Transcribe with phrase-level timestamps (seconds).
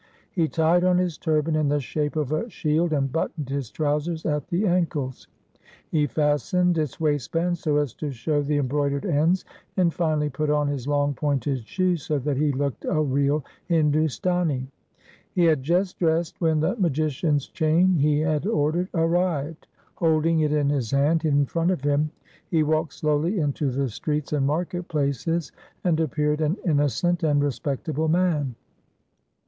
[0.31, 4.25] He tied on his turban in the shape of a shield, and buttoned his trousers
[4.25, 5.27] at the ankles.
[5.91, 9.45] He fastened its waistband so as to show the embroidered ends,
[9.77, 14.65] and finally put on his long pointed shoes so that he looked a real Hindustani.
[15.33, 19.67] He had just dressed when the magician's chain he had ordered arrived.
[19.97, 22.09] Holding it in his hand in front of him,
[22.49, 25.51] he walked slowly into the streets and market places
[25.83, 28.55] and appeared an innocent and respectable man.